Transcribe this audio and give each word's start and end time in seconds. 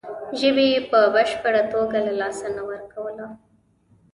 ژبه 0.39 0.63
یې 0.71 0.79
په 0.89 0.99
بشپړه 1.13 1.63
توګه 1.73 1.97
له 2.05 2.11
لاسه 2.21 2.47
نه 2.55 2.61
ورکوله. 2.69 3.25